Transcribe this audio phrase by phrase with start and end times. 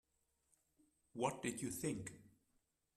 [1.13, 2.11] What did you think?